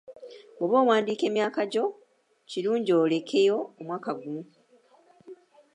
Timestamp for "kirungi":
2.49-2.91